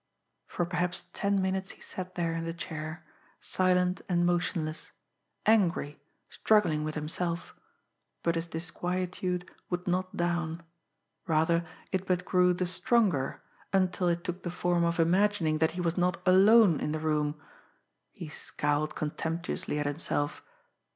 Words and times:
For 0.47 0.65
perhaps 0.65 1.05
ten 1.13 1.39
minutes 1.39 1.69
he 1.77 1.81
sat 1.81 2.15
there 2.15 2.33
in 2.33 2.43
the 2.45 2.55
chair, 2.55 3.05
silent 3.39 4.01
and 4.09 4.25
motionless, 4.25 4.89
angry, 5.45 5.99
struggling 6.27 6.83
with 6.83 6.95
himself 6.95 7.53
but 8.23 8.33
his 8.33 8.47
disquietude 8.47 9.51
would 9.69 9.87
not 9.87 10.17
down; 10.17 10.63
rather, 11.27 11.67
it 11.91 12.07
but 12.07 12.25
grew 12.25 12.51
the 12.51 12.65
stronger, 12.65 13.43
until 13.71 14.07
it 14.07 14.23
took 14.23 14.41
the 14.41 14.49
form 14.49 14.83
of 14.85 14.99
imagining 14.99 15.59
that 15.59 15.73
he 15.73 15.81
was 15.81 15.99
not 15.99 16.19
alone 16.25 16.79
in 16.79 16.93
the 16.93 16.99
room. 16.99 17.39
He 18.11 18.27
scowled 18.27 18.95
contemptuously 18.95 19.77
at 19.77 19.85
himself. 19.85 20.41